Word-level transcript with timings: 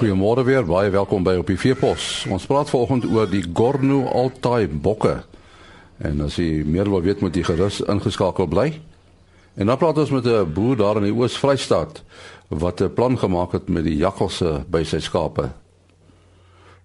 Goeiemôre 0.00 0.46
weer, 0.48 0.62
baie 0.64 0.88
welkom 0.88 1.20
by 1.20 1.34
op 1.42 1.50
die 1.50 1.58
Veepos. 1.60 2.22
Ons 2.32 2.46
praat 2.48 2.70
vanoggend 2.72 3.04
oor 3.12 3.26
die 3.28 3.42
Gorno 3.44 4.06
Altai 4.08 4.64
bokke. 4.64 5.18
En 6.00 6.22
as 6.24 6.38
jy 6.40 6.62
meer 6.64 6.88
wil 6.88 7.02
weet, 7.04 7.20
moet 7.20 7.34
jy 7.36 7.42
gerus 7.44 7.82
ingeskakel 7.84 8.48
bly. 8.48 8.70
En 9.60 9.68
dan 9.68 9.76
praat 9.76 10.00
ons 10.00 10.14
met 10.16 10.24
'n 10.24 10.54
boer 10.56 10.78
daar 10.80 10.96
in 11.02 11.10
die 11.10 11.12
Oos-Vrystaat 11.12 12.00
wat 12.48 12.80
'n 12.80 12.94
plan 12.94 13.18
gemaak 13.18 13.52
het 13.52 13.68
met 13.68 13.84
die 13.84 13.96
jakkalse 14.00 14.64
by 14.70 14.82
sy 14.84 15.00
skape. 15.00 15.50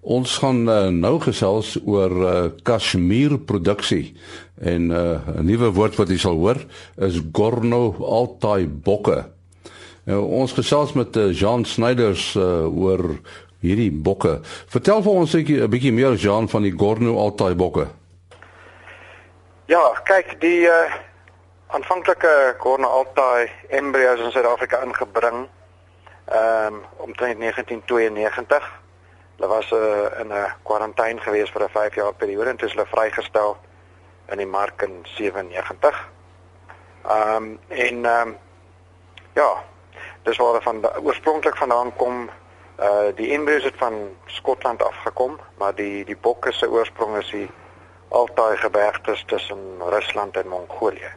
Ons 0.02 0.38
gaan 0.38 0.68
uh, 0.68 0.90
nou 0.90 1.20
gesels 1.20 1.80
oor 1.86 2.12
uh, 2.12 2.52
Kashmir 2.64 3.40
produksie 3.40 4.14
en 4.60 4.92
uh, 4.92 5.20
'n 5.40 5.46
nuwe 5.46 5.72
woord 5.72 5.96
wat 5.96 6.10
jy 6.10 6.18
sal 6.18 6.36
hoor 6.36 6.60
is 6.98 7.22
Gorno 7.32 7.96
Altai 8.04 8.68
bokke. 8.68 9.35
Nou 10.06 10.22
ons 10.38 10.54
gesels 10.54 10.94
met 10.94 11.16
uh, 11.18 11.32
Jean 11.34 11.66
Snyders 11.66 12.36
uh, 12.38 12.66
oor 12.70 13.18
hierdie 13.66 13.90
bokke. 13.90 14.38
Vertel 14.70 15.02
vir 15.02 15.12
ons 15.22 15.34
'n 15.34 15.70
bietjie 15.70 15.94
meer 15.94 16.14
Jean 16.14 16.48
van 16.48 16.62
die 16.62 16.76
Gorno 16.78 17.18
Altai 17.18 17.56
bokke. 17.56 17.88
Ja, 19.66 19.82
kyk, 20.06 20.38
die 20.42 20.70
uh, 20.70 20.94
aanvanklike 21.74 22.56
Gorno 22.62 22.88
Altai 22.88 23.50
embryo's 23.70 24.22
in 24.22 24.32
Suid-Afrika 24.32 24.84
ingebring 24.86 25.48
ehm 26.26 26.74
um, 26.74 26.82
omtrent 26.98 27.40
1992. 27.40 28.62
Hulle 29.38 29.50
was 29.50 29.72
uh, 29.72 30.22
in 30.22 30.30
'n 30.30 30.54
kwarantyne 30.64 31.22
gewees 31.22 31.50
vir 31.50 31.64
'n 31.64 31.70
5 31.70 31.96
jaar 31.96 32.14
periode 32.14 32.50
en 32.50 32.58
toe 32.58 32.68
is 32.68 32.74
hulle 32.74 32.86
vrygestel 32.94 33.58
in 34.32 34.38
die 34.38 34.48
mark 34.48 34.82
in 34.82 35.02
97. 35.18 36.10
Ehm 37.06 37.36
um, 37.36 37.60
en 37.68 38.06
ehm 38.06 38.28
um, 38.28 38.38
ja, 39.34 39.64
dis 40.26 40.38
waar 40.38 40.62
van 40.62 40.82
oorspronklik 41.04 41.58
vandaan 41.58 41.94
kom 41.96 42.30
uh 42.80 43.12
die 43.16 43.32
embryos 43.32 43.64
het 43.64 43.78
van 43.78 43.94
Skotland 44.26 44.84
afgekom, 44.84 45.40
maar 45.58 45.76
die 45.76 46.06
die 46.06 46.18
bokke 46.22 46.52
se 46.52 46.70
oorsprong 46.70 47.18
is 47.18 47.30
die 47.32 47.50
Altai 48.10 48.58
gebergtes 48.58 49.24
tussen 49.26 49.58
Rusland 49.80 50.38
en 50.38 50.48
Mongolië. 50.48 51.12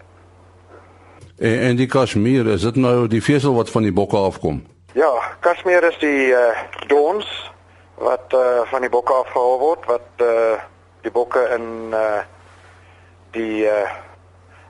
En, 1.38 1.58
en 1.60 1.76
die 1.76 1.86
Kashmir, 1.86 2.46
is 2.46 2.62
dit 2.62 2.76
nou 2.76 3.06
die 3.06 3.22
vesel 3.22 3.54
wat 3.54 3.70
van 3.70 3.82
die 3.82 3.92
bokke 3.92 4.16
afkom? 4.16 4.62
Ja, 4.92 5.12
Kashmir 5.40 5.84
is 5.84 5.98
die 5.98 6.30
uh 6.30 6.54
dons 6.86 7.52
wat 7.94 8.32
uh 8.32 8.62
van 8.70 8.80
die 8.80 8.90
bokke 8.90 9.12
afgehaal 9.12 9.58
word 9.58 9.86
wat 9.86 10.22
uh 10.22 10.58
die 11.02 11.12
bokke 11.12 11.42
in 11.54 11.94
uh 11.94 12.22
die 13.30 13.64
uh 13.66 13.90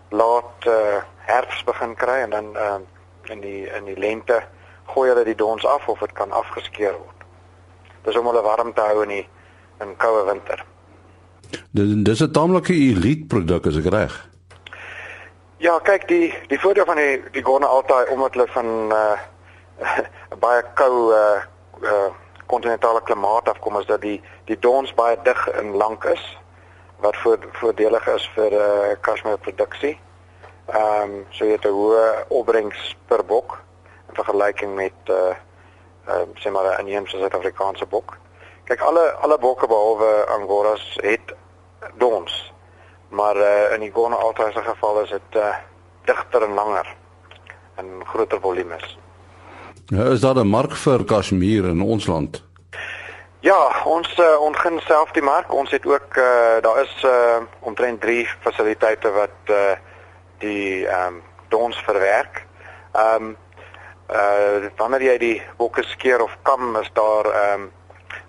laat 0.09 0.67
uh 0.67 1.03
herfs 1.29 1.65
begin 1.65 1.95
kry 1.95 2.23
en 2.25 2.31
dan 2.31 2.57
uh 2.57 2.79
in 3.31 3.41
die 3.41 3.67
in 3.77 3.85
die 3.85 3.99
lente 3.99 4.43
gooi 4.93 5.09
hulle 5.11 5.25
die 5.25 5.37
dons 5.37 5.67
af 5.67 5.89
of 5.89 6.01
dit 6.05 6.13
kan 6.13 6.33
afgeskeer 6.33 6.97
word. 6.97 7.27
Dis 8.05 8.17
om 8.17 8.27
hulle 8.31 8.43
warm 8.43 8.73
te 8.75 8.81
hou 8.81 9.03
in 9.03 9.15
die 9.17 9.27
in 9.85 9.97
koue 9.97 10.25
winter. 10.27 10.65
Dis 11.71 11.95
dis 12.05 12.23
'n 12.23 12.33
taamlike 12.33 12.73
elite 12.73 13.27
produk 13.27 13.67
as 13.67 13.77
ek 13.77 13.91
reg. 13.93 14.15
Ja, 15.59 15.79
kyk 15.79 16.09
die 16.09 16.35
die 16.49 16.61
voordeel 16.61 16.85
van 16.85 16.97
die 16.97 17.23
die 17.33 17.43
Gorne 17.43 17.67
Altai 17.67 18.07
omdat 18.15 18.35
hulle 18.35 18.49
van 18.49 18.69
uh, 19.03 19.19
baie 20.39 20.63
koue 20.75 21.15
uh, 21.15 21.43
uh, 21.83 22.11
kontinentale 22.47 23.03
klimaat 23.03 23.49
afkom 23.49 23.79
is 23.81 23.87
dat 23.87 24.01
die 24.01 24.21
die 24.45 24.59
dons 24.59 24.95
baie 24.95 25.17
dig 25.23 25.49
en 25.49 25.75
lank 25.77 26.05
is 26.05 26.39
wat 27.01 27.17
voor, 27.17 27.39
voordelig 27.53 28.07
is 28.07 28.31
vir 28.35 28.53
uh, 28.53 28.95
kasmeer 29.01 29.39
produksie. 29.39 29.99
Ehm 30.69 31.03
um, 31.03 31.27
so 31.31 31.45
jy 31.45 31.53
het 31.57 31.65
'n 31.65 31.73
hoë 31.73 32.29
opbrengs 32.29 32.97
per 33.07 33.25
bok 33.25 33.59
in 34.09 34.15
vergelyking 34.15 34.75
met 34.75 34.99
uh 35.09 35.33
ehm 36.07 36.29
uh, 36.29 36.41
sê 36.43 36.51
maar 36.51 36.65
'n 36.65 36.87
inheemse 36.87 37.17
Suid-Afrikaanse 37.17 37.87
bok. 37.87 38.17
Kyk 38.65 38.81
alle 38.81 39.13
alle 39.21 39.39
bokke 39.39 39.67
behalwe 39.67 40.27
Angoras 40.27 40.99
het 41.01 41.35
dons. 41.97 42.53
Maar 43.09 43.37
uh 43.37 43.73
in 43.75 43.81
die 43.81 43.93
Gorne 43.93 44.17
Altai 44.17 44.53
se 44.53 44.63
geval 44.63 45.03
is 45.03 45.11
dit 45.11 45.37
uh 45.37 45.57
digter 46.05 46.43
en 46.43 46.55
langer 46.55 46.97
en 47.75 47.87
groter 48.05 48.41
volumes. 48.41 48.99
Ja, 49.87 50.05
is 50.05 50.21
daar 50.21 50.37
'n 50.37 50.47
mark 50.47 50.77
vir 50.77 51.05
Kashmir 51.05 51.65
in 51.65 51.81
ons 51.83 52.07
land? 52.07 52.45
Ja, 53.41 53.83
ons 53.85 54.19
uh, 54.19 54.41
ontgin 54.41 54.81
self 54.81 55.11
die 55.11 55.23
mark. 55.23 55.53
Ons 55.53 55.71
het 55.71 55.87
ook 55.87 56.17
uh 56.17 56.61
daar 56.61 56.83
is 56.83 57.03
uh 57.05 57.37
omtrent 57.61 58.01
3 58.01 58.29
fasiliteite 58.41 59.11
wat 59.11 59.39
uh 59.47 59.57
die 60.39 60.87
ehm 60.87 61.15
um, 61.15 61.23
dons 61.49 61.77
verwerk. 61.77 62.47
Ehm 62.93 63.25
um, 63.25 63.37
uh 64.09 64.69
wanneer 64.77 65.03
jy 65.03 65.19
die 65.19 65.43
bokke 65.57 65.83
skeer 65.85 66.23
of 66.23 66.37
kam 66.43 66.77
is 66.77 66.91
daar 66.93 67.27
ehm 67.27 67.61
um, 67.61 67.71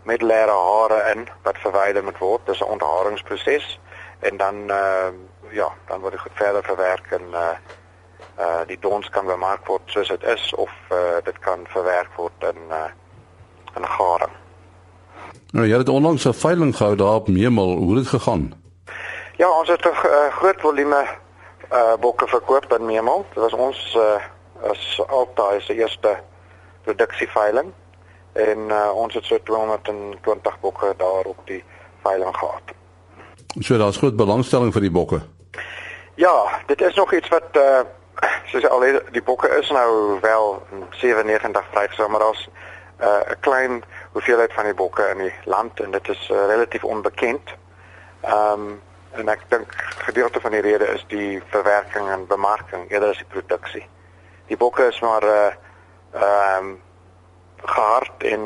middellêre 0.03 0.55
hare 0.55 1.11
in 1.13 1.27
wat 1.43 1.57
verwyder 1.57 2.03
moet 2.03 2.17
word. 2.17 2.45
Dis 2.45 2.61
'n 2.61 2.71
ontharingsproses 2.75 3.79
en 4.19 4.37
dan 4.37 4.55
ehm 4.55 5.15
uh, 5.43 5.53
ja, 5.53 5.69
dan 5.87 5.99
word 5.99 6.11
dit 6.11 6.21
goed 6.21 6.35
verder 6.35 6.63
verwerk 6.63 7.11
en 7.11 7.25
uh 7.33 7.57
uh 8.39 8.61
die 8.67 8.79
dons 8.79 9.09
kan 9.09 9.25
bemaak 9.25 9.65
word 9.67 9.81
soos 9.85 10.07
dit 10.07 10.23
is 10.23 10.53
of 10.53 10.71
uh 10.91 11.17
dit 11.23 11.39
kan 11.39 11.59
verwerk 11.67 12.11
word 12.15 12.43
in 12.53 12.59
uh 12.69 12.91
in 13.75 13.85
garing. 13.85 14.31
Nou 15.51 15.67
jy 15.67 15.77
het 15.77 15.89
onlangs 15.89 16.25
'n 16.25 16.33
veiling 16.33 16.75
gehou 16.75 16.95
daar 16.95 17.15
op 17.15 17.27
Memel. 17.27 17.75
Hoe 17.75 17.95
het 17.95 18.03
dit 18.03 18.07
gegaan? 18.07 18.53
Ja, 19.35 19.49
ons 19.59 19.67
het 19.67 19.85
'n 19.85 19.87
uh, 19.87 20.33
groot 20.35 20.59
volume 20.61 21.07
uh 21.71 21.95
bokke 21.99 22.27
verkoop 22.27 22.73
in 22.73 22.85
Memel. 22.85 23.25
Dit 23.33 23.43
was 23.43 23.53
ons 23.53 23.95
uh 23.95 24.17
as 24.69 25.01
altyd 25.07 25.61
se 25.61 25.73
eerste 25.73 26.17
produksieveiling 26.83 27.71
en 28.33 28.57
uh, 28.67 28.89
ons 28.93 29.13
het 29.13 29.25
so 29.25 29.37
220 29.43 30.59
bokke 30.59 30.93
daar 30.97 31.25
op 31.25 31.39
die 31.45 31.63
veiling 32.03 32.35
gehad. 32.37 32.73
So 33.59 33.77
daar's 33.77 33.97
groot 33.97 34.15
belangstelling 34.15 34.73
vir 34.73 34.81
die 34.81 34.91
bokke. 34.91 35.21
Ja, 36.15 36.61
dit 36.67 36.81
is 36.81 36.95
nog 36.95 37.13
iets 37.13 37.27
wat 37.27 37.55
uh 37.55 37.79
soos 38.51 38.67
al 38.67 38.83
die 39.15 39.23
bokke 39.23 39.47
is 39.61 39.69
nou 39.71 40.19
wel 40.21 40.63
97 40.99 41.65
vrygestel 41.71 42.09
maar 42.09 42.19
daar's 42.19 42.49
'n 42.99 43.05
uh, 43.05 43.35
klein 43.39 43.83
hoeveelheid 44.11 44.53
van 44.53 44.63
die 44.63 44.73
bokke 44.73 45.07
in 45.15 45.17
die 45.17 45.33
land 45.45 45.79
en 45.79 45.91
dit 45.91 46.09
is 46.09 46.29
uh, 46.31 46.45
relatief 46.47 46.83
onbekend. 46.83 47.55
Ehm 48.21 48.51
um, 48.51 48.81
en 49.11 49.29
ek 49.29 49.41
dink 49.49 49.73
gedeelte 50.05 50.41
van 50.41 50.51
die 50.51 50.61
rede 50.61 50.87
is 50.93 51.05
die 51.07 51.41
verwerking 51.53 52.09
en 52.09 52.27
bemarking 52.27 52.89
eerder 52.91 53.09
as 53.09 53.21
die 53.21 53.31
produksie. 53.33 53.85
Die 54.47 54.57
bokke 54.57 54.87
is 54.89 54.99
maar 55.01 55.23
uh 55.23 55.49
ehm 56.13 56.65
um, 56.65 56.81
gehard 57.61 58.23
en 58.23 58.43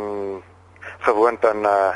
gewoond 1.00 1.46
aan 1.46 1.66
uh 1.66 1.94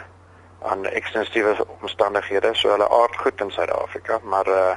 aan 0.61 0.85
ekstensiewe 0.85 1.55
omstandighede 1.81 2.53
so 2.53 2.69
hulle 2.69 2.89
aard 2.89 3.17
goed 3.17 3.41
in 3.41 3.51
Suid-Afrika 3.51 4.19
maar 4.23 4.47
uh 4.47 4.75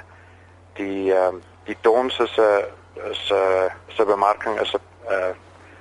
die 0.72 1.15
ehm 1.15 1.37
uh, 1.37 1.43
die 1.65 1.77
dons 1.81 2.19
is 2.19 2.37
'n 2.37 2.65
is 3.11 3.31
'n 3.31 3.71
se 3.89 4.05
bemarking 4.05 4.61
is 4.61 4.72
'n 4.72 4.81
uh, 5.11 5.34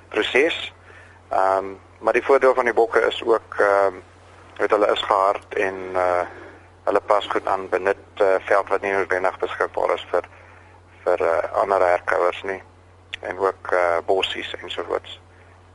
proses. 0.08 0.72
Ehm 1.30 1.56
um, 1.56 1.80
maar 1.98 2.12
die 2.12 2.24
voordeel 2.24 2.54
van 2.54 2.64
die 2.64 2.74
bokke 2.74 3.00
is 3.00 3.22
ook 3.24 3.54
ehm 3.58 3.94
uh, 3.94 4.02
weet 4.56 4.70
hulle 4.70 4.92
is 4.92 5.02
gehard 5.02 5.54
en 5.54 5.74
uh 5.94 6.22
hulle 6.84 7.00
pas 7.00 7.26
goed 7.26 7.46
aan 7.46 7.68
benut 7.68 8.22
uh, 8.22 8.34
veld 8.48 8.68
wat 8.68 8.82
nie 8.82 8.92
noodwendig 8.92 9.38
beskikbaar 9.38 9.94
is 9.94 10.06
vir 10.10 10.28
vir 11.04 11.22
uh, 11.24 11.36
ander 11.62 11.80
herkouers 11.80 12.42
nie 12.42 12.60
en 13.20 13.38
ook 13.38 13.72
uh 13.72 13.98
bossies 14.06 14.54
en 14.62 14.70
so 14.70 14.84
voort. 14.88 15.20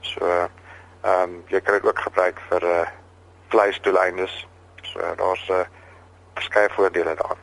So 0.01 0.25
ehm 0.25 0.49
um, 1.11 1.43
jy 1.47 1.61
kan 1.61 1.73
dit 1.73 1.85
ook 1.85 1.99
gebruik 1.99 2.39
vir 2.49 2.63
uh 2.63 2.85
vleisdoeleindes. 3.53 4.47
So 4.81 4.99
daar's 5.17 5.47
'n 5.49 5.53
uh, 5.53 5.65
verskeie 6.33 6.69
voordele 6.69 7.15
daaraan. 7.15 7.41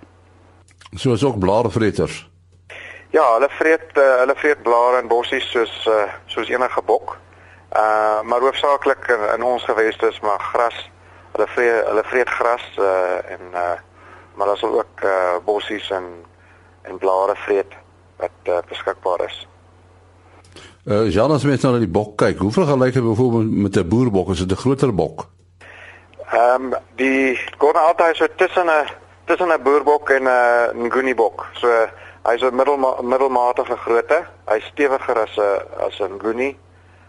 So 0.95 1.13
is 1.13 1.25
ook 1.25 1.39
blaarvreters. 1.39 2.31
Ja, 3.11 3.33
hulle 3.33 3.49
vreet 3.49 3.97
uh, 3.97 4.17
hulle 4.17 4.35
vreet 4.37 4.63
blare 4.63 4.97
en 4.97 5.09
bossies 5.09 5.51
soos 5.51 5.87
uh, 5.87 6.13
soos 6.27 6.49
enige 6.49 6.83
bok. 6.83 7.19
Uh 7.77 8.21
maar 8.23 8.41
hoofsaaklik 8.41 9.07
in, 9.07 9.35
in 9.35 9.43
ons 9.43 9.65
geweste 9.65 10.07
is 10.07 10.21
maar 10.21 10.41
gras. 10.41 10.91
Hulle 11.33 11.47
vreet 11.55 11.87
hulle 11.87 12.05
vreet 12.05 12.29
gras 12.29 12.67
uh 12.79 13.33
en 13.35 13.41
uh 13.53 13.79
maar 14.35 14.47
daar's 14.47 14.63
ook 14.63 15.05
uh 15.05 15.37
bossies 15.45 15.91
en 15.91 16.05
en 16.83 16.99
blare 16.99 17.37
vreet 17.37 17.73
wat 18.17 18.31
uh, 18.45 18.59
beskikbaar 18.69 19.25
is. 19.25 19.47
Uh 20.85 21.11
Janus 21.11 21.45
mens 21.45 21.63
nou 21.63 21.75
na 21.75 21.79
die 21.79 21.95
bok 21.99 22.17
kyk. 22.19 22.41
Hoe 22.43 22.53
vergelyk 22.53 22.95
jy 22.95 23.03
byvoorbeeld 23.03 23.51
met 23.67 23.77
'n 23.77 23.89
boerbok? 23.89 24.29
Is 24.31 24.39
dit 24.39 24.51
'n 24.51 24.63
groter 24.65 24.95
bok? 24.95 25.29
Ehm 26.33 26.73
um, 26.73 26.75
die 26.97 27.39
Gordon 27.59 27.83
altyd 27.83 28.17
so 28.17 28.27
tussen 28.37 28.67
'n 28.67 28.89
tussen 29.25 29.53
'n 29.53 29.63
boerbok 29.63 30.11
en 30.11 30.25
'n 30.25 30.87
Nguni 30.87 31.15
bok. 31.15 31.47
So 31.53 31.69
hy's 32.23 32.43
'n 32.43 32.55
middelma 32.55 33.03
middelmatige 33.03 33.77
grootte. 33.77 34.27
Hy's 34.47 34.65
stewiger 34.65 35.19
as 35.19 35.37
'n 35.37 35.63
as 35.87 36.01
'n 36.01 36.17
Nguni. 36.17 36.57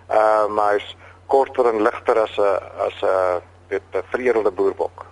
Ehm 0.08 0.20
uh, 0.20 0.48
maar 0.56 0.74
hy's 0.74 0.96
korter 1.26 1.66
en 1.66 1.82
ligter 1.82 2.20
as 2.20 2.38
'n 2.38 2.60
as 2.88 3.02
'n 3.02 3.42
weet 3.74 4.04
'n 4.04 4.06
vreedelde 4.10 4.52
boerbok. 4.52 5.06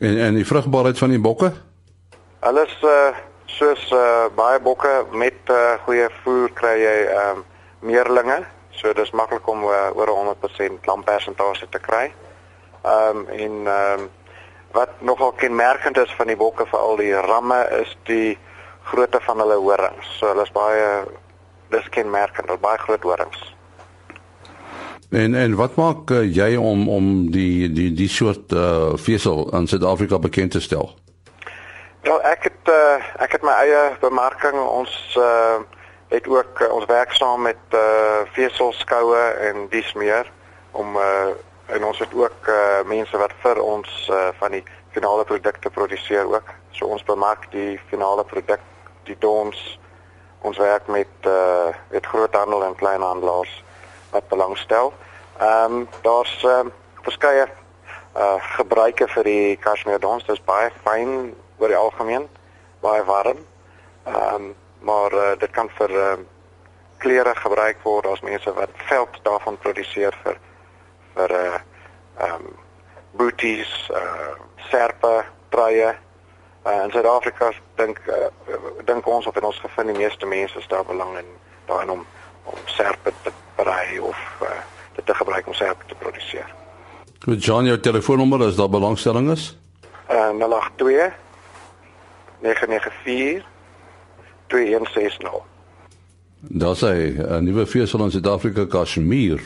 En 0.00 0.18
en 0.18 0.34
die 0.34 0.46
vrugbaarheid 0.46 0.98
van 0.98 1.08
die 1.08 1.20
bokke? 1.20 1.52
Hulle 2.40 2.66
is 2.66 2.78
uh 2.82 3.14
soos 3.44 3.90
uh 3.92 4.26
baie 4.34 4.60
bokke 4.60 5.04
met 5.12 5.38
uh 5.50 5.74
goeie 5.84 6.08
voer 6.22 6.50
kry 6.52 6.76
jy 6.80 6.98
ehm 7.06 7.38
um, 7.38 7.44
meerlinge. 7.80 8.44
So 8.70 8.92
dis 8.92 9.10
maklik 9.10 9.46
om 9.48 9.62
uh, 9.62 9.90
oor 9.94 10.08
100% 10.08 10.84
lampersentasie 10.84 11.68
te 11.68 11.78
kry. 11.78 12.12
Ehm 12.82 13.16
um, 13.16 13.26
en 13.28 13.66
ehm 13.66 14.00
um, 14.00 14.10
wat 14.74 14.90
nogal 14.98 15.32
kenmerkend 15.32 15.96
is 15.96 16.14
van 16.18 16.26
die 16.26 16.36
bokke 16.36 16.66
vir 16.66 16.78
al 16.78 16.96
die 16.96 17.14
ramme 17.14 17.60
is 17.80 17.96
die 18.10 18.38
grootte 18.82 19.20
van 19.20 19.38
hulle 19.38 19.54
horings. 19.54 20.16
So 20.18 20.26
hulle 20.26 20.42
is 20.42 20.52
baie 20.52 21.04
dis 21.70 21.88
kenmerkend, 21.88 22.48
hulle 22.48 22.58
baie 22.58 22.78
groot 22.78 23.02
horings. 23.02 23.53
En 25.14 25.34
en 25.34 25.54
wat 25.54 25.74
maak 25.74 26.10
uh, 26.10 26.24
jy 26.34 26.56
om 26.58 26.88
om 26.88 27.30
die 27.30 27.72
die 27.72 27.92
die 27.94 28.08
soort 28.10 28.52
uh, 28.52 28.96
vesel 28.98 29.46
in 29.54 29.66
Suid-Afrika 29.70 30.18
bekend 30.18 30.50
te 30.50 30.60
stel? 30.60 30.90
Ja, 32.02 32.16
ek 32.26 32.48
het 32.48 32.70
uh, 32.72 32.98
ek 33.22 33.36
het 33.36 33.46
my 33.46 33.54
eie 33.62 33.82
bemarking 34.02 34.58
ons 34.58 34.90
uh, 35.18 35.62
het 36.10 36.26
ook 36.26 36.64
uh, 36.66 36.72
ons 36.74 36.88
werk 36.90 37.14
saam 37.14 37.46
met 37.46 37.78
uh, 37.78 38.24
veselskoue 38.34 39.22
en 39.48 39.68
dis 39.70 39.92
meer 39.94 40.26
om 40.72 40.98
uh, 40.98 41.30
en 41.70 41.86
ons 41.86 41.98
het 42.02 42.14
ook 42.14 42.50
uh, 42.50 42.82
mense 42.90 43.18
wat 43.22 43.38
vir 43.46 43.62
ons 43.62 43.92
uh, 44.10 44.28
van 44.42 44.58
die 44.58 44.64
finale 44.96 45.24
produkte 45.24 45.70
produseer 45.70 46.26
ook. 46.26 46.50
So 46.74 46.90
ons 46.90 47.06
bemark 47.06 47.46
die 47.54 47.78
finale 47.86 48.26
produk, 48.26 48.66
die 49.06 49.16
dons. 49.22 49.62
Ons 50.42 50.58
werk 50.58 50.90
met 50.90 51.30
uh 51.30 51.70
met 51.94 52.06
groothandel 52.06 52.66
en 52.66 52.74
kleinhandelaars 52.82 53.62
wat 54.14 54.28
belangstel. 54.28 54.92
Ehm 55.38 55.72
um, 55.72 55.88
daar's 56.02 56.34
uh, 56.44 56.64
verskeie 57.02 57.48
uh 58.16 58.38
gebruike 58.56 59.08
vir 59.08 59.24
die 59.26 59.56
cashmere 59.58 59.98
dons. 59.98 60.24
Dit 60.26 60.38
is 60.38 60.44
baie 60.46 60.70
fyn 60.84 61.34
oor 61.58 61.72
die 61.72 61.80
algemeen, 61.80 62.28
baie 62.80 63.04
warm. 63.04 63.42
Ehm 64.06 64.34
um, 64.34 64.54
maar 64.84 65.12
uh, 65.12 65.32
dit 65.40 65.50
kan 65.50 65.70
vir 65.78 65.90
uh, 65.90 66.16
klere 66.98 67.34
gebruik 67.34 67.80
word 67.82 68.06
as 68.06 68.20
mense 68.20 68.52
wat 68.52 68.70
veld 68.88 69.16
daarvan 69.22 69.58
produseer 69.58 70.16
vir 70.24 70.38
vir 71.14 71.38
uh 71.40 71.58
ehm 72.18 72.34
um, 72.34 72.52
booties, 73.18 73.72
uh 73.90 74.34
serpe, 74.70 75.24
truie. 75.50 75.94
Uh, 76.64 76.82
in 76.84 76.90
Suid-Afrika 76.90 77.50
dink 77.76 78.00
uh, 78.08 78.28
dink 78.84 79.06
ons 79.06 79.26
of 79.26 79.36
in 79.36 79.44
ons 79.50 79.58
gevind 79.66 79.90
die 79.92 79.98
meeste 79.98 80.26
mense 80.26 80.60
stel 80.62 80.84
belang 80.84 81.18
in 81.18 81.34
daarin 81.66 81.90
om 81.98 82.06
om 82.44 82.68
serpe 82.76 83.12
te 83.22 83.32
brei 83.54 83.98
of 84.00 84.18
uh, 84.42 84.48
dit 84.96 85.06
te 85.06 85.14
gebruik 85.14 85.46
om 85.46 85.54
serpe 85.54 85.84
te 85.86 85.94
produseer. 85.98 86.54
Goed, 87.24 87.44
John, 87.44 87.64
jou 87.64 87.80
telefoonnommer 87.80 88.42
as 88.46 88.56
daar 88.56 88.68
belangstelling 88.68 89.30
is? 89.30 89.56
Uh 90.10 90.30
082 90.38 91.12
994 92.40 93.44
2160. 94.46 95.30
Daar 96.40 96.76
sê 96.76 97.16
'n 97.16 97.44
nuwe 97.44 97.66
vesel 97.66 98.04
in 98.04 98.10
Suid-Afrika 98.10 98.66
Kashmir 98.66 99.40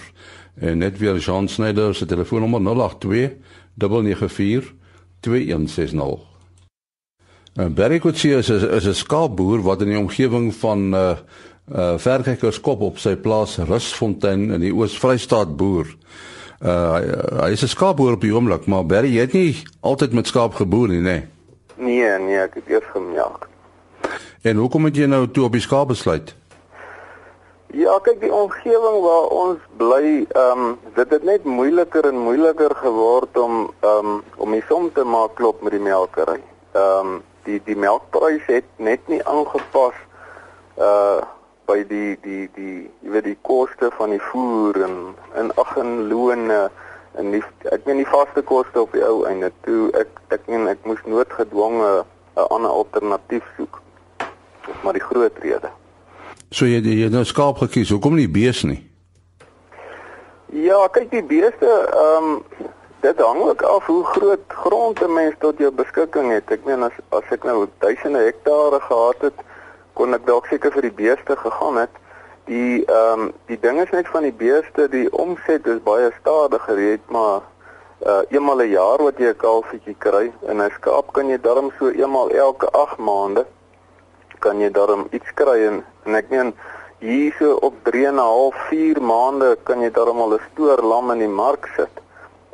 en 0.61 0.79
net 0.79 0.99
weer 0.99 1.17
Jean 1.17 1.49
Snyder 1.49 1.95
se 1.95 2.07
telefoonnommer 2.07 2.61
082 2.61 3.37
994 3.75 4.75
2160. 5.21 6.27
En 7.55 7.75
Barry 7.75 7.99
Kutsie 7.99 8.37
is 8.37 8.49
is 8.49 8.87
'n 8.87 8.95
skaapboer 8.95 9.63
wat 9.63 9.81
in 9.81 9.89
die 9.89 9.99
omgewing 9.99 10.55
van 10.55 10.95
uh 10.95 11.17
uh 11.69 11.99
Verkykkerskop 12.01 12.81
op 12.81 12.99
sy 12.99 13.17
plaas 13.17 13.59
Rusfontein 13.59 14.51
in 14.57 14.61
die 14.61 14.73
Oos-Vrystaat 14.73 15.57
boer. 15.57 15.91
Uh 16.65 16.95
hy, 16.95 17.03
hy 17.43 17.51
is 17.53 17.63
'n 17.63 17.75
skaapboer 17.75 18.13
op 18.13 18.21
die 18.21 18.33
oomblik, 18.35 18.67
maar 18.67 18.87
Barry 18.87 19.17
het 19.19 19.33
nie 19.33 19.57
altyd 19.81 20.13
met 20.13 20.27
skaap 20.27 20.55
geboer 20.55 20.89
nie, 20.89 21.01
nê? 21.01 21.03
Nee. 21.03 21.27
nee, 21.77 22.19
nee, 22.19 22.39
ek 22.39 22.55
het 22.55 22.69
eers 22.69 22.91
gemelk. 22.93 23.49
En 24.43 24.57
hoekom 24.57 24.85
het 24.85 24.97
jy 24.97 25.07
nou 25.07 25.29
toe 25.31 25.45
op 25.45 25.53
die 25.53 25.61
skaap 25.61 25.89
besluit? 25.89 26.35
Ja, 27.71 27.99
kyk 28.03 28.21
die 28.21 28.33
omgewing 28.33 29.01
waar 29.05 29.29
ons 29.29 29.59
bly, 29.77 30.25
ehm 30.33 30.59
um, 30.59 30.79
dit 30.95 31.11
het 31.11 31.25
net 31.25 31.45
moeiliker 31.45 32.09
en 32.09 32.19
moeiliker 32.19 32.75
geword 32.75 33.39
om 33.39 33.71
ehm 33.81 34.07
um, 34.07 34.23
om 34.37 34.53
die 34.53 34.65
som 34.69 34.93
te 34.93 35.05
maak 35.05 35.35
klop 35.35 35.63
met 35.63 35.73
die 35.73 35.81
melkery. 35.81 36.41
Ehm 36.73 37.07
um, 37.07 37.23
die 37.45 37.61
die 37.65 37.77
melkprys 37.77 38.47
het 38.47 38.65
net 38.77 39.01
nie 39.09 39.25
aangepas 39.25 39.95
uh 40.79 41.21
by 41.79 41.87
die 41.89 42.17
die 42.23 42.49
die 42.57 42.77
jy 43.03 43.13
weet 43.13 43.27
die 43.29 43.39
koste 43.47 43.91
van 43.99 44.11
die 44.15 44.23
voer 44.31 44.79
en 44.87 44.97
en 45.39 45.51
ag 45.63 45.77
en 45.79 46.09
loone 46.11 46.69
en 47.19 47.31
die 47.35 47.43
ek 47.75 47.87
meen 47.87 48.01
die 48.03 48.09
vaste 48.09 48.43
koste 48.43 48.83
op 48.83 48.95
die 48.97 49.05
ou 49.05 49.25
einde 49.29 49.51
toe 49.67 49.91
ek 50.01 50.11
ek 50.35 50.47
meen 50.51 50.69
ek 50.71 50.83
moes 50.89 51.03
noodgedwonge 51.07 51.91
'n 52.39 52.47
ander 52.55 52.71
alternatief 52.71 53.45
soek. 53.57 53.81
Dis 54.67 54.83
maar 54.83 54.93
die 54.93 55.03
groot 55.03 55.39
rede. 55.43 55.71
So 56.51 56.67
jy 56.67 56.81
jy 56.83 57.09
nou 57.11 57.25
skaap 57.25 57.59
gekies. 57.59 57.91
Hoekom 57.91 58.15
nie 58.15 58.29
bees 58.29 58.63
nie? 58.63 58.83
Ja, 60.53 60.87
kyk 60.89 61.11
die 61.11 61.23
beeste, 61.23 61.69
ehm 61.93 62.25
um, 62.25 62.43
dit 63.01 63.19
hang 63.21 63.41
ook 63.43 63.63
af 63.63 63.87
hoe 63.87 64.05
groot 64.05 64.47
grond 64.49 65.03
'n 65.03 65.13
mens 65.13 65.35
tot 65.39 65.59
jou 65.59 65.71
beskikking 65.71 66.33
het. 66.33 66.51
Ek 66.51 66.65
meen 66.65 66.83
as 66.83 66.97
as 67.11 67.27
ek 67.31 67.45
nou 67.45 67.67
duisende 67.79 68.19
hektare 68.19 68.81
gehad 68.81 69.21
het, 69.21 69.39
kon 69.99 70.15
ek 70.15 70.27
dalk 70.27 70.47
seker 70.47 70.73
vir 70.73 70.87
die 70.89 70.97
beeste 71.03 71.37
gegaan 71.37 71.83
het. 71.83 71.95
Die 72.47 72.85
ehm 72.87 73.21
um, 73.21 73.33
die 73.51 73.61
ding 73.61 73.81
is 73.83 73.91
net 73.91 74.09
van 74.15 74.23
die 74.23 74.39
beeste, 74.47 74.89
die 74.89 75.11
omset 75.13 75.67
is 75.67 75.83
baie 75.85 76.13
stadiger. 76.21 76.79
Jy 76.79 76.97
het 76.97 77.11
maar 77.11 77.43
uh 78.07 78.23
eenmal 78.31 78.63
'n 78.63 78.71
jaar 78.71 79.03
wat 79.03 79.19
jy 79.19 79.29
'n 79.35 79.37
kalfietjie 79.37 79.97
kry 79.99 80.33
en 80.47 80.63
'n 80.63 80.71
skaap 80.79 81.13
kan 81.13 81.29
jy 81.29 81.39
darm 81.41 81.73
so 81.79 81.91
eenmal 81.91 82.31
elke 82.31 82.71
8 82.71 82.99
maande 82.99 83.47
kan 84.39 84.61
jy 84.61 84.71
daarom 84.71 85.09
iets 85.11 85.31
kry 85.35 85.59
en, 85.67 85.85
en 86.07 86.15
ek 86.15 86.31
meen 86.31 86.55
hierso 86.99 87.59
op 87.69 87.75
3 87.83 88.07
en 88.07 88.15
'n 88.15 88.19
half 88.19 88.55
4 88.69 89.03
maande 89.03 89.59
kan 89.63 89.81
jy 89.81 89.91
daarom 89.91 90.21
al 90.21 90.35
'n 90.35 90.41
stoor 90.53 90.83
lam 90.83 91.11
in 91.11 91.19
die 91.19 91.35
mark 91.43 91.69
sit. 91.77 91.95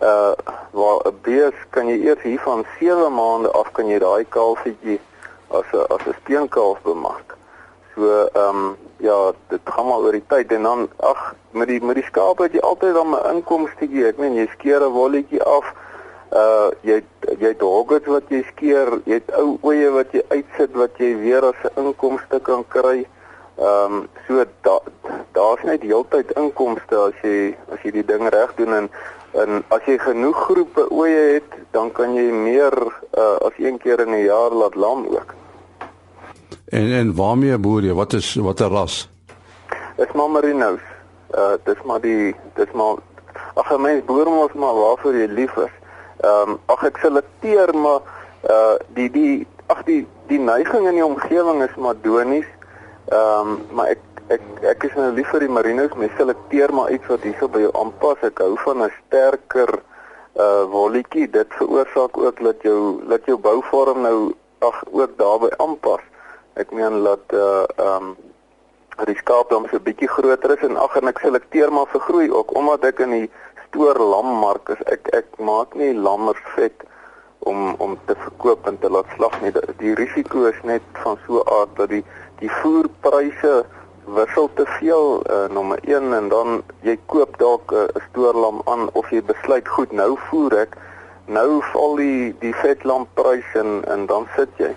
Uh 0.01 0.33
waar 0.73 1.01
'n 1.05 1.19
bees 1.23 1.55
kan 1.71 1.87
jy 1.89 1.99
eers 2.09 2.23
hier 2.23 2.41
van 2.41 2.65
7 2.79 3.15
maande 3.15 3.53
af 3.53 3.73
kan 3.73 3.87
jy 3.87 3.99
daai 3.99 4.25
kalfietjie 4.29 5.01
as 5.51 5.69
'n 5.73 5.87
as 5.95 6.07
'n 6.07 6.15
steenkalf 6.23 6.83
bemark. 6.83 7.34
So 7.95 8.29
ehm 8.33 8.57
um, 8.57 8.77
ja, 8.97 9.33
dit 9.49 9.61
gaan 9.65 9.87
maar 9.87 9.99
oor 9.99 10.13
die 10.13 10.27
tyd 10.27 10.53
en 10.53 10.63
dan 10.63 10.89
ag 10.97 11.35
met 11.51 11.69
die 11.69 11.81
met 11.83 11.95
die 11.95 12.05
skaap 12.05 12.39
het 12.43 12.53
jy 12.53 12.61
altyd 12.61 12.95
dan 12.95 13.15
'n 13.15 13.35
inkomstetjie. 13.35 14.07
Ek 14.07 14.19
meen 14.19 14.35
jy 14.35 14.47
skeer 14.53 14.83
'n 14.83 14.93
wolletjie 14.93 15.43
af 15.43 15.73
uh 16.35 16.71
jy 16.83 17.03
jy 17.39 17.49
het 17.49 17.61
hoggets 17.61 18.07
wat 18.07 18.27
jy 18.29 18.43
skeer, 18.43 19.01
jy 19.05 19.21
het 19.21 19.31
ou 19.39 19.59
oeye 19.63 19.91
wat 19.91 20.11
jy 20.13 20.23
uitsit 20.29 20.73
wat 20.75 20.99
jy 20.99 21.15
weer 21.19 21.45
as 21.45 21.61
'n 21.63 21.87
inkomste 21.87 22.41
kan 22.41 22.65
kry. 22.69 23.07
Ehm 23.59 23.93
um, 23.93 24.09
so 24.27 24.45
daar's 25.33 25.63
da 25.63 25.71
net 25.71 25.83
heeltyd 25.83 26.33
inkomste 26.37 26.97
as 26.97 27.19
jy 27.23 27.55
as 27.71 27.79
jy 27.83 27.91
die 27.91 28.05
ding 28.05 28.29
reg 28.29 28.55
doen 28.57 28.75
en 28.75 28.91
en 29.35 29.65
as 29.69 29.83
jy 29.87 29.99
genoeg 29.99 30.37
groepe 30.47 30.87
oeye 30.91 31.35
het, 31.35 31.51
dan 31.71 31.93
kan 31.93 32.15
jy 32.15 32.31
meer 32.33 32.75
uh 33.19 33.37
as 33.47 33.57
een 33.59 33.79
keer 33.79 34.01
in 34.01 34.15
'n 34.15 34.25
jaar 34.25 34.51
laat 34.51 34.75
lam 34.75 35.07
ook. 35.07 35.44
En 36.75 36.93
en 36.93 37.15
waarmee 37.15 37.59
boer 37.59 37.85
jy? 37.87 37.93
Wat 37.95 38.13
is 38.13 38.35
watter 38.35 38.71
ras? 38.71 39.09
Dis 39.97 40.13
maar 40.19 40.31
merinos. 40.31 40.81
Uh 41.31 41.55
dis 41.65 41.83
maar 41.87 42.01
die 42.03 42.35
dis 42.59 42.71
maar 42.75 42.97
ag 43.55 43.69
mens 43.79 44.05
boer 44.05 44.27
mos 44.27 44.57
maar 44.59 44.75
waarvoor 44.75 45.15
jy 45.15 45.29
lief 45.31 45.55
is. 45.63 45.75
Ehm 46.27 46.51
um, 46.51 46.57
ag 46.75 46.83
ek 46.89 46.97
selekteer 46.99 47.71
maar 47.79 48.01
uh 48.51 48.75
die 48.97 49.07
die 49.15 49.47
ag 49.71 49.85
die 49.87 50.01
die 50.27 50.41
neiging 50.43 50.89
in 50.91 50.99
die 50.99 51.05
omgewing 51.07 51.63
is 51.63 51.77
madonies. 51.79 52.49
Ehm 53.07 53.53
um, 53.53 53.61
maar 53.71 53.93
ek 53.95 54.03
ek 54.35 54.49
ek 54.73 54.87
is 54.89 54.97
nou 54.99 55.13
lief 55.15 55.31
vir 55.31 55.47
die 55.47 55.55
marinos, 55.59 55.95
my 55.95 56.09
selekteer 56.17 56.75
maar 56.75 56.91
iets 56.97 57.07
wat 57.13 57.23
hierso 57.29 57.51
by 57.55 57.63
jou 57.69 57.71
aanpas. 57.85 58.25
Ek 58.31 58.43
hou 58.43 58.57
van 58.65 58.83
'n 58.89 58.91
sterker 58.97 59.71
uh 60.47 60.65
wolletjie. 60.75 61.31
Dit 61.31 61.55
veroorsaak 61.61 62.19
ook 62.19 62.43
dat 62.43 62.67
jou 62.67 62.99
dat 63.15 63.31
jou 63.31 63.39
bouvorm 63.39 64.03
nou 64.09 64.19
ag 64.59 64.83
ook 64.91 65.15
daarbey 65.23 65.55
aanpas. 65.63 66.03
Ek 66.55 66.71
meen 66.71 67.03
dat 67.03 67.33
uh 67.33 67.65
ehm 67.77 68.09
um, 68.09 68.17
die 69.09 69.17
skaap 69.19 69.51
dan 69.51 69.67
so 69.71 69.77
'n 69.77 69.83
bietjie 69.83 70.09
groter 70.09 70.51
is 70.57 70.63
en 70.69 70.77
ag 70.77 70.97
en 70.97 71.09
ek 71.11 71.19
selekteer 71.19 71.73
maar 71.73 71.87
vir 71.93 72.01
groei 72.01 72.31
ook 72.31 72.55
omdat 72.55 72.85
ek 72.85 72.99
in 72.99 73.11
die 73.11 73.31
stoor 73.67 73.99
lammark 73.99 74.69
is 74.69 74.83
ek 74.87 75.09
ek 75.21 75.27
maak 75.39 75.75
nie 75.75 75.95
lammers 75.95 76.45
vet 76.55 76.85
om 77.39 77.75
om 77.79 77.99
te 78.07 78.15
verkoop 78.15 78.67
en 78.67 78.79
te 78.79 78.91
laat 78.91 79.11
slag 79.17 79.35
nie. 79.43 79.53
Die 79.79 79.95
risiko 79.95 80.45
is 80.45 80.61
net 80.63 80.83
van 81.03 81.19
so 81.27 81.43
'n 81.43 81.49
aard 81.59 81.77
dat 81.77 81.89
die 81.89 82.05
die 82.39 82.51
voerpryse 82.61 83.65
wissel 84.07 84.51
te 84.55 84.67
veel 84.67 85.23
uh, 85.31 85.49
nommer 85.49 85.79
1 85.83 86.13
en 86.13 86.29
dan 86.29 86.63
jy 86.83 86.99
koop 87.07 87.39
dalk 87.39 87.73
'n 87.73 87.89
uh, 87.97 88.03
stoorlam 88.09 88.63
aan 88.65 88.89
of 88.93 89.11
jy 89.11 89.23
besluit 89.23 89.69
goed 89.69 89.93
nou 89.93 90.17
voer 90.29 90.59
ek 90.65 90.77
nou 91.27 91.63
val 91.73 91.97
die 91.97 92.35
die 92.41 92.55
vetlamprys 92.55 93.55
en 93.55 93.85
en 93.89 94.07
dan 94.07 94.29
sit 94.37 94.51
jy 94.57 94.75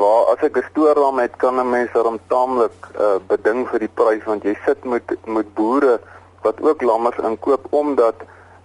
waar 0.00 0.24
as 0.32 0.42
ek 0.48 0.56
'n 0.56 0.68
stoorlam 0.70 1.18
het 1.18 1.34
kan 1.36 1.60
'n 1.60 1.70
mens 1.70 1.92
daarom 1.92 2.18
taamlik 2.32 2.78
uh, 3.00 3.18
beding 3.32 3.68
vir 3.68 3.80
die 3.84 3.94
prys 4.00 4.24
want 4.24 4.42
jy 4.42 4.56
sit 4.66 4.84
met 4.84 5.06
met 5.24 5.54
boere 5.54 6.00
wat 6.42 6.60
ook 6.60 6.82
lammers 6.82 7.18
inkoop 7.30 7.64
omdat 7.70 8.16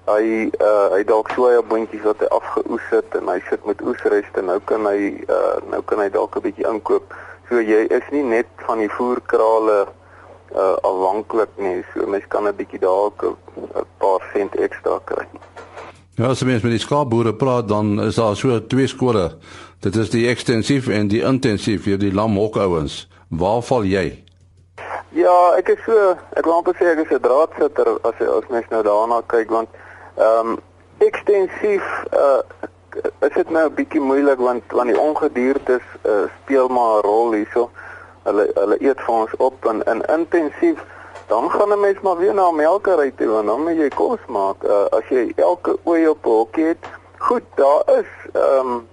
hy 0.05 0.49
uh, 0.61 0.87
hy 0.93 1.03
dalk 1.03 1.29
soja 1.33 1.61
boontjies 1.65 2.05
wat 2.05 2.21
hy 2.21 2.29
afgeoes 2.37 2.87
het 2.93 3.15
en 3.17 3.29
hy 3.31 3.39
sit 3.49 3.65
met 3.65 3.81
oesreste 3.81 4.41
nou 4.41 4.59
kan 4.69 4.85
hy 4.85 5.25
uh, 5.25 5.57
nou 5.71 5.81
kan 5.89 6.03
hy 6.03 6.09
dalk 6.13 6.37
'n 6.37 6.45
bietjie 6.45 6.67
inkoop. 6.69 7.13
So 7.49 7.61
jy 7.61 7.85
is 7.89 8.05
nie 8.11 8.23
net 8.23 8.49
van 8.67 8.79
die 8.79 8.89
voerkrale 8.89 9.87
uh 10.55 10.75
afhanklik 10.87 11.49
nie. 11.57 11.83
So 11.93 12.05
mens 12.07 12.27
kan 12.29 12.47
'n 12.47 12.55
bietjie 12.55 12.79
dalk 12.79 13.25
'n 13.25 13.85
paar 13.97 14.21
sent 14.33 14.55
ekstra 14.55 14.99
kry. 15.05 15.25
Ja, 16.15 16.29
as 16.31 16.43
mens 16.43 16.61
met 16.63 16.71
die 16.71 16.79
skaapboere 16.79 17.33
praat, 17.35 17.67
dan 17.67 18.01
is 18.01 18.15
daar 18.15 18.35
so 18.35 18.59
twee 18.67 18.87
skole. 18.87 19.33
Dit 19.83 19.95
is 19.95 20.09
die 20.09 20.27
ekstensief 20.31 20.87
en 20.87 21.09
die 21.11 21.19
intensief 21.27 21.83
vir 21.83 21.97
die 21.99 22.13
lamhokouens. 22.15 23.01
Waar 23.27 23.59
val 23.67 23.83
jy? 23.83 24.23
Ja, 25.11 25.35
ek 25.59 25.73
is 25.73 25.81
so, 25.83 26.13
ek 26.39 26.47
wil 26.47 26.55
amper 26.55 26.77
sê 26.79 26.87
ek 26.93 27.01
is 27.03 27.11
'n 27.11 27.19
draadsitter 27.19 27.99
as 28.07 28.21
as 28.23 28.47
mens 28.47 28.71
nou 28.71 28.81
daarna 28.87 29.19
kyk 29.27 29.51
want 29.51 29.69
ehm 30.15 30.55
um, 30.55 30.57
ekstensief 31.03 31.83
uh 32.15 32.39
is 33.27 33.35
dit 33.35 33.49
nou 33.49 33.67
'n 33.67 33.75
bietjie 33.75 33.99
moeilik 33.99 34.39
want 34.39 34.63
want 34.71 34.87
die 34.87 34.99
ongediertes 34.99 35.83
uh, 36.07 36.31
speel 36.43 36.67
maar 36.67 37.03
'n 37.03 37.07
rol 37.07 37.31
hierso. 37.31 37.69
Hulle 38.23 38.47
hulle 38.53 38.77
eet 38.79 38.99
vir 39.03 39.15
ons 39.15 39.35
op 39.37 39.65
en 39.65 39.83
in 39.83 40.01
intensief 40.19 40.79
dan 41.27 41.51
gaan 41.51 41.71
'n 41.71 41.79
mens 41.79 41.99
maar 42.01 42.17
weer 42.17 42.33
na 42.33 42.49
'n 42.49 42.55
melkery 42.55 43.11
toe 43.11 43.39
en 43.39 43.45
dan 43.45 43.63
moet 43.63 43.77
jy 43.77 43.89
kos 43.89 44.19
maak. 44.27 44.63
Uh, 44.63 44.85
as 44.89 45.07
jy 45.09 45.31
elke 45.35 45.77
ooi 45.83 46.07
op 46.07 46.25
'n 46.25 46.29
hokkie 46.29 46.65
het, 46.65 46.85
goed, 47.17 47.43
daar 47.55 47.81
is 47.85 48.11
ehm 48.33 48.67
um, 48.67 48.87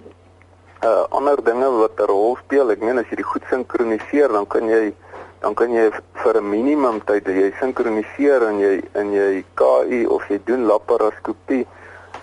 uh 0.83 1.03
ander 1.09 1.43
dinge 1.43 1.69
wat 1.71 1.99
'n 1.99 2.05
rol 2.05 2.37
speel. 2.43 2.71
Ek 2.71 2.81
meen 2.81 2.97
as 2.97 3.09
jy 3.09 3.15
dit 3.15 3.25
goed 3.25 3.43
sinkroniseer, 3.49 4.31
dan 4.31 4.47
kan 4.47 4.67
jy 4.67 4.93
dan 5.39 5.53
kan 5.53 5.71
jy 5.71 5.91
vir 6.13 6.37
'n 6.37 6.49
minimum 6.49 7.03
tyd 7.05 7.27
jy 7.27 7.53
sinkroniseer 7.59 8.43
en 8.47 8.59
jy 8.59 8.81
in 8.93 9.13
jy 9.13 9.45
KI 9.53 10.05
of 10.05 10.27
jy 10.27 10.39
doen 10.45 10.65
laparoskopie. 10.65 11.67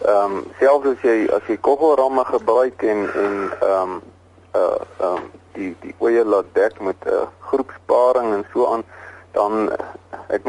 Ehm 0.04 0.24
um, 0.24 0.44
selfs 0.58 0.86
as 0.86 1.02
jy 1.02 1.28
as 1.32 1.42
jy 1.46 1.56
koggelramme 1.60 2.24
gebruik 2.24 2.82
en 2.82 3.10
en 3.14 3.52
ehm 3.60 3.82
um, 3.82 4.02
uh 4.54 4.80
ehm 5.00 5.16
um, 5.16 5.30
die 5.52 5.76
die 5.80 5.94
oeye 6.00 6.24
laat 6.24 6.48
dek 6.52 6.80
met 6.80 6.96
'n 7.04 7.08
uh, 7.08 7.26
groepsparing 7.40 8.32
en 8.34 8.44
so 8.52 8.66
aan 8.66 8.84
dan 9.32 9.70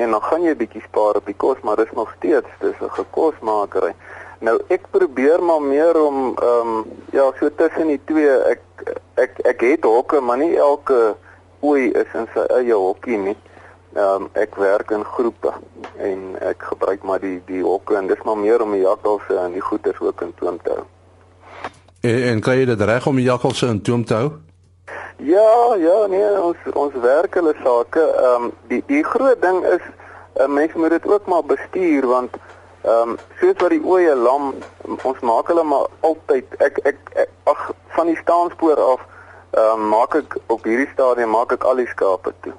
ek 0.02 0.08
meen 0.08 0.18
dan 0.18 0.30
gaan 0.30 0.44
jy 0.44 0.56
bietjie 0.56 0.82
spaar 0.82 1.16
op 1.20 1.26
die 1.26 1.38
kos, 1.38 1.60
maar 1.62 1.78
dis 1.78 1.92
nog 1.94 2.10
steeds 2.18 2.48
dis 2.60 2.80
'n 2.82 2.90
gekosmakery. 2.90 3.94
Nou 4.40 4.60
ek 4.68 4.90
probeer 4.92 5.44
maar 5.44 5.62
meer 5.62 6.02
om 6.02 6.36
ehm 6.38 6.68
um, 6.68 6.86
ja, 7.12 7.32
so 7.40 7.50
tussen 7.56 7.88
die 7.88 8.02
twee 8.06 8.30
ek 8.50 8.62
ek 9.16 9.40
ek 9.46 9.62
het 9.62 9.84
hokke, 9.84 10.20
maar 10.22 10.38
nie 10.38 10.58
elke 10.58 11.16
ooi 11.60 11.92
is 11.92 12.14
in 12.14 12.28
sy 12.34 12.40
eie 12.40 12.74
hokkie 12.74 13.18
nie. 13.18 13.38
Ehm 13.94 14.24
um, 14.24 14.30
ek 14.34 14.56
werk 14.56 14.92
in 14.92 15.04
groepe 15.04 15.54
en 15.98 16.36
ek 16.40 16.64
gebruik 16.64 17.04
maar 17.04 17.20
die 17.20 17.42
die 17.46 17.64
hokke 17.64 17.96
en 17.96 18.08
dis 18.08 18.24
maar 18.24 18.38
meer 18.38 18.62
om 18.62 18.72
die 18.72 18.82
jakkalse 18.82 19.38
en 19.38 19.54
die 19.54 19.62
goeters 19.62 20.00
ook 20.00 20.22
in 20.22 20.34
toom 20.40 20.58
te 20.64 20.70
hou. 20.70 20.86
En, 22.02 22.24
en 22.24 22.42
kan 22.42 22.58
jy 22.58 22.66
dit 22.66 22.82
reg 22.82 23.08
om 23.08 23.16
die 23.16 23.30
jakkalse 23.30 23.68
in 23.68 23.82
toom 23.82 24.06
te 24.06 24.14
hou? 24.14 24.32
Ja, 25.24 25.76
ja, 25.78 26.06
nee, 26.08 26.42
ons 26.42 26.58
ons 26.74 26.94
werk 27.02 27.36
hulle 27.38 27.54
sake. 27.64 28.02
Ehm 28.02 28.46
um, 28.46 28.54
die 28.72 28.80
die 28.88 29.04
groot 29.06 29.42
ding 29.42 29.60
is 29.66 29.84
'n 29.86 30.42
uh, 30.42 30.48
mens 30.48 30.74
moet 30.74 30.90
dit 30.90 31.06
ook 31.08 31.26
maar 31.26 31.44
bestuur 31.46 32.08
want 32.08 32.34
ehm 32.82 33.10
um, 33.10 33.18
soos 33.40 33.54
wat 33.62 33.70
die 33.70 33.86
oeye 33.86 34.16
lam 34.16 34.54
ons 35.04 35.20
maak 35.20 35.48
hulle 35.48 35.64
maar 35.64 35.86
altyd 36.00 36.46
ek 36.58 36.80
ek, 36.90 36.98
ek 37.14 37.30
ag 37.44 37.62
van 37.98 38.08
die 38.10 38.18
staanspoor 38.24 38.82
af 38.82 39.02
ehm 39.52 39.82
um, 39.82 39.88
maak 39.94 40.16
ek 40.16 40.38
op 40.48 40.66
hierdie 40.66 40.90
stadium 40.94 41.30
maak 41.30 41.54
ek 41.54 41.64
al 41.64 41.76
die 41.84 41.92
skape 41.94 42.34
toe. 42.42 42.54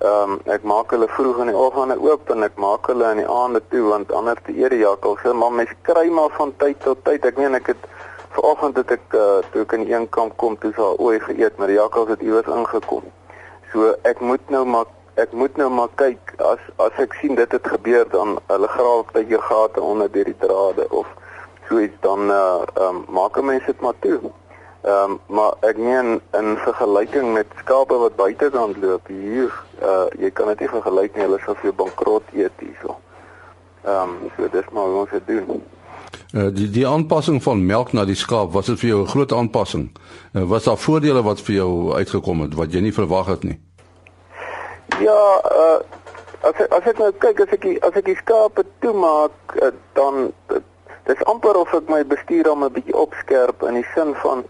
Ehm 0.00 0.32
um, 0.32 0.40
ek 0.56 0.64
maak 0.64 0.96
hulle 0.96 1.08
vroeg 1.18 1.44
in 1.44 1.52
die 1.52 1.60
oggende 1.66 2.00
oop 2.00 2.30
en 2.30 2.48
ek 2.48 2.56
maak 2.56 2.86
hulle 2.86 3.10
in 3.10 3.20
die 3.24 3.28
aande 3.40 3.60
toe 3.68 3.84
want 3.90 4.12
anders 4.12 4.40
te 4.48 4.56
eer 4.56 4.72
die 4.72 4.84
jakkals. 4.86 5.20
Maar 5.32 5.52
mens 5.52 5.76
kry 5.82 6.08
maar 6.08 6.32
van 6.40 6.56
tyd 6.56 6.80
tot 6.80 7.04
tyd. 7.04 7.28
Ek 7.28 7.36
meen 7.36 7.60
ek 7.60 7.66
het 7.74 7.84
vanoggend 8.30 8.76
het 8.76 8.90
ek 8.90 9.14
uh, 9.14 9.38
toe 9.52 9.62
ek 9.62 9.72
in 9.72 9.86
een 9.92 10.08
kamp 10.08 10.36
kom 10.36 10.58
toe 10.58 10.72
sal 10.76 10.98
ooi 10.98 11.20
geëet, 11.20 11.56
maar 11.56 11.70
die 11.70 11.78
jakkals 11.78 12.08
het 12.08 12.22
iewers 12.22 12.46
ingekom. 12.46 13.04
So 13.72 13.94
ek 14.02 14.20
moet 14.20 14.50
nou 14.50 14.64
maar 14.64 14.86
ek 15.16 15.32
moet 15.32 15.56
nou 15.56 15.70
maar 15.72 15.92
kyk 15.96 16.34
as 16.44 16.60
as 16.82 16.98
ek 17.00 17.14
sien 17.20 17.34
dit 17.34 17.52
het 17.52 17.68
gebeur 17.72 18.08
dan 18.12 18.36
hulle 18.50 18.68
graaf 18.68 19.12
baie 19.12 19.38
gate 19.48 19.80
onder 19.80 20.10
deur 20.12 20.28
die 20.28 20.40
drade 20.42 20.84
of 20.90 21.06
so 21.68 21.80
iets 21.80 21.96
dan 22.00 22.30
uh, 22.30 22.62
um, 22.80 23.04
maak 23.08 23.40
mense 23.42 23.66
dit 23.66 23.80
maar 23.80 23.96
toe. 24.00 24.20
Ehm 24.86 25.16
um, 25.16 25.20
maar 25.26 25.56
ek 25.66 25.78
meen 25.82 26.20
in 26.38 26.52
vergelyking 26.62 27.32
met 27.32 27.46
skape 27.62 27.96
wat 27.98 28.16
buitekant 28.16 28.76
loop 28.82 29.08
hier, 29.10 29.54
uh 29.82 30.04
jy 30.20 30.30
kan 30.30 30.52
dit 30.52 30.62
nie 30.62 30.68
vergelyk 30.70 31.16
nie, 31.16 31.24
hulle 31.24 31.40
sal 31.42 31.56
vir 31.62 31.74
bankrot 31.74 32.28
eet 32.32 32.62
hierso. 32.62 32.98
Ehm 33.82 34.12
um, 34.14 34.30
so 34.36 34.46
dis 34.52 34.68
maar 34.70 34.92
hoe 34.92 35.00
ons 35.00 35.16
dit 35.16 35.26
doen. 35.26 35.64
Uh 36.34 36.48
die 36.54 36.70
die 36.70 36.86
aanpassing 36.86 37.42
van 37.42 37.66
melk 37.66 37.92
na 37.92 38.04
die 38.04 38.18
skaap, 38.18 38.52
was 38.52 38.66
dit 38.66 38.78
vir 38.80 38.88
jou 38.88 39.02
'n 39.02 39.08
groot 39.08 39.32
aanpassing? 39.32 39.90
Uh, 40.34 40.42
was 40.42 40.64
daar 40.64 40.76
voordele 40.76 41.22
wat 41.22 41.40
vir 41.40 41.54
jou 41.54 41.94
uitgekom 41.94 42.40
het 42.40 42.54
wat 42.54 42.72
jy 42.72 42.80
nie 42.80 42.92
verwag 42.92 43.26
het 43.26 43.42
nie? 43.42 43.60
Ja, 45.00 45.40
uh 45.44 45.78
as 46.40 46.68
as 46.68 46.86
ek 46.86 46.98
nou 46.98 47.12
kyk 47.12 47.40
as 47.40 47.52
ek 47.52 47.62
die, 47.62 47.76
as 47.82 47.94
ek 47.94 48.04
die 48.04 48.16
skape 48.16 48.64
toemaak, 48.78 49.36
uh, 49.62 49.70
dan 49.92 50.32
dis 51.06 51.24
amper 51.24 51.56
of 51.56 51.74
ek 51.74 51.88
my 51.88 52.02
bestuur 52.04 52.50
om 52.50 52.64
'n 52.64 52.72
bietjie 52.72 52.96
opskerp 52.96 53.62
in 53.62 53.74
die 53.74 53.86
sin 53.94 54.14
van 54.14 54.44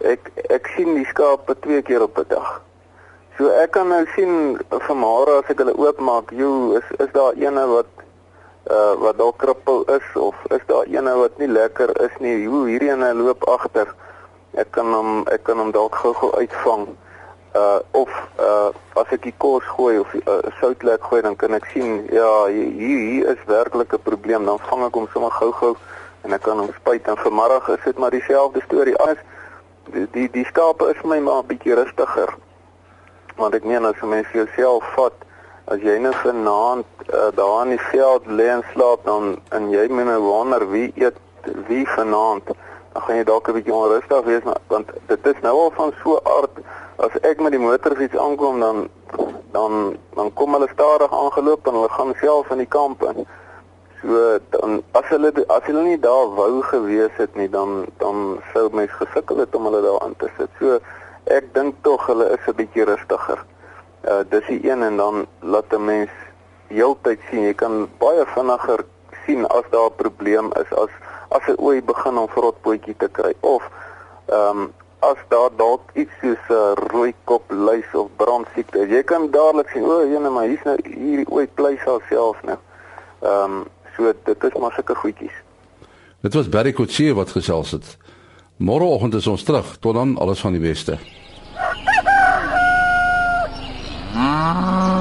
ek 0.00 0.30
ek 0.50 0.66
sien 0.76 0.94
die 0.94 1.06
skape 1.06 1.54
twee 1.60 1.82
keer 1.82 2.02
op 2.02 2.18
'n 2.18 2.28
dag. 2.28 2.62
So 3.38 3.48
ek 3.48 3.70
kan 3.70 3.88
nou 3.88 4.06
sien 4.16 4.58
vanmôre 4.68 5.38
as 5.42 5.50
ek 5.50 5.58
hulle 5.58 5.76
oopmaak, 5.78 6.30
joe, 6.30 6.76
is 6.78 6.88
is 6.98 7.12
daar 7.12 7.32
eene 7.32 7.66
wat 7.66 7.86
uh 8.68 8.94
wat 9.00 9.16
dalk 9.18 9.38
krippel 9.38 9.84
is 9.84 10.16
of 10.16 10.36
is 10.50 10.64
daar 10.66 10.84
eene 10.84 11.14
wat 11.16 11.38
nie 11.38 11.48
lekker 11.48 12.00
is 12.02 12.16
nie. 12.18 12.46
Hoe 12.46 12.66
hierdie 12.68 12.90
ene 12.90 13.14
loop 13.14 13.44
agter. 13.48 13.94
Ek 14.52 14.70
kan 14.70 14.92
hom 14.92 15.24
ek 15.32 15.42
kan 15.42 15.58
hom 15.58 15.70
dalk 15.72 15.94
gou-gou 15.94 16.32
uitvang. 16.36 16.88
Uh 17.54 17.78
of 17.90 18.10
uh 18.38 18.68
as 19.00 19.08
ek 19.16 19.22
die 19.22 19.34
kos 19.38 19.64
gooi 19.64 19.98
of 19.98 20.12
'n 20.14 20.22
uh, 20.26 20.52
soutlek 20.60 21.02
gooi, 21.02 21.22
dan 21.22 21.36
kan 21.36 21.54
ek 21.54 21.64
sien 21.72 22.06
ja, 22.12 22.46
hier 22.46 22.98
hier 22.98 23.28
is 23.32 23.42
werklik 23.46 23.92
'n 23.92 24.02
probleem. 24.02 24.44
Dan 24.44 24.58
vang 24.58 24.84
ek 24.84 24.94
hom 24.94 25.08
sommer 25.12 25.30
gou-gou 25.30 25.76
en 26.22 26.32
ek 26.32 26.42
kan 26.42 26.58
hom 26.58 26.70
spuit 26.76 27.08
en 27.08 27.16
vanmiddag 27.16 27.68
is 27.68 27.84
dit 27.84 27.98
maar 27.98 28.10
dieselfde 28.10 28.60
storie. 28.66 28.96
Anders 28.96 29.24
die 29.92 30.06
die, 30.12 30.28
die 30.30 30.44
skape 30.44 30.90
is 30.90 31.02
my 31.02 31.18
maar 31.18 31.42
'n 31.42 31.46
bietjie 31.46 31.74
rustiger. 31.74 32.34
Want 33.36 33.54
ek 33.54 33.64
meen 33.64 33.84
as 33.84 33.96
jy 34.00 34.06
mens 34.06 34.28
jouself 34.32 34.84
vat, 34.94 35.16
as 35.64 35.80
jy 35.80 35.98
net 35.98 36.14
vanaand 36.14 36.86
uh, 37.12 37.28
daar 37.34 37.62
in 37.64 37.76
die 37.76 37.84
veld 37.90 38.26
lê 38.26 38.48
en 38.48 38.64
slaap 38.72 39.04
dan 39.04 39.38
en 39.50 39.70
jy 39.70 39.88
moet 39.88 40.04
nou 40.04 40.20
wonder 40.20 40.70
wie 40.70 40.92
eet 40.96 41.16
wie 41.68 41.86
vanaand, 41.88 42.46
dan 42.92 43.02
gaan 43.02 43.16
jy 43.16 43.24
dalk 43.24 43.48
'n 43.48 43.52
bietjie 43.52 43.74
onrustig 43.74 44.24
wees 44.24 44.44
want 44.68 44.90
dit 45.06 45.26
is 45.26 45.40
nou 45.42 45.56
al 45.58 45.70
van 45.76 45.92
so 46.02 46.20
aard 46.24 46.62
as 46.96 47.14
ek 47.22 47.40
met 47.40 47.52
die 47.52 47.60
motorfiets 47.60 48.16
aankom 48.16 48.60
dan 48.60 48.88
dan 49.52 49.96
dan 50.14 50.32
kom 50.32 50.52
hulle 50.52 50.68
stadig 50.72 51.12
aangeloop 51.12 51.66
en 51.66 51.78
hulle 51.78 51.88
gaan 51.88 52.14
self 52.20 52.50
in 52.50 52.58
die 52.58 52.72
kamp 52.78 53.02
in. 53.02 53.26
So 54.00 54.38
dan 54.56 54.82
as 54.92 55.08
hulle 55.12 55.32
as 55.48 55.64
hulle 55.68 55.82
nie 55.82 55.98
daar 55.98 56.28
wou 56.36 56.62
gewees 56.62 57.16
het 57.16 57.34
nie 57.36 57.48
dan 57.48 57.86
dan 57.98 58.40
sou 58.52 58.68
mens 58.72 58.92
gesukkel 59.00 59.42
het 59.44 59.54
om 59.54 59.64
hulle 59.68 59.82
daar 59.82 60.00
aan 60.00 60.16
te 60.18 60.28
sit. 60.36 60.50
So 60.58 60.78
ek 61.24 61.54
dink 61.54 61.80
tog 61.82 62.06
hulle 62.06 62.30
is 62.36 62.46
'n 62.46 62.56
bietjie 62.62 62.84
rustiger. 62.84 63.44
Uh 64.04 64.20
dis 64.28 64.46
die 64.46 64.70
een 64.70 64.82
en 64.82 64.96
dan 64.96 65.26
laat 65.40 65.72
'n 65.72 65.84
mens 65.84 66.10
heeltyd 66.66 67.20
sien. 67.30 67.42
Jy 67.42 67.54
kan 67.54 67.88
baie 67.98 68.26
vinniger 68.26 68.84
sien 69.26 69.46
as 69.48 69.64
daar 69.70 69.90
'n 69.90 69.96
probleem 69.96 70.52
is 70.52 70.72
as 70.76 70.92
as 71.28 71.46
'n 71.46 71.60
ooi 71.60 71.82
begin 71.82 72.18
om 72.18 72.28
vrotpotjie 72.28 72.96
te 72.96 73.08
kry 73.08 73.34
of 73.40 73.62
ehm 74.26 74.58
um, 74.58 74.72
as 75.00 75.16
daar 75.28 75.50
dalk 75.56 75.80
iets 75.92 76.12
soos 76.20 76.44
'n 76.48 76.52
uh, 76.52 76.72
rooi 76.92 77.14
kop 77.24 77.42
luis 77.48 77.94
of 77.94 78.08
brandsiekte. 78.16 78.88
Jy 78.88 79.02
kan 79.02 79.30
dadelik 79.30 79.68
sien, 79.68 79.84
o, 79.84 80.00
oh, 80.00 80.10
jene, 80.10 80.30
maar 80.30 80.44
hier's 80.44 80.62
nou 80.62 80.76
hierdie 80.82 81.30
ooi 81.30 81.46
pleis 81.54 81.86
alself 81.86 82.42
nou. 82.42 82.58
Ehm 83.20 83.44
um, 83.44 83.66
So 84.00 84.12
dit 84.24 84.44
is 84.44 84.60
maar 84.60 84.72
sulke 84.72 84.94
goedjies. 84.94 85.32
Dit 86.20 86.34
was 86.34 86.48
Barry 86.48 86.72
Kotse 86.72 87.12
wat 87.14 87.30
gesels 87.30 87.70
het. 87.70 87.96
Môreoggend 88.56 89.14
is 89.14 89.26
ons 89.26 89.42
terug. 89.42 89.76
Tot 89.80 89.94
dan 89.94 90.16
alles 90.18 90.40
van 90.40 90.52
die 90.52 90.60
beste. 90.60 90.98
啊 94.50 94.99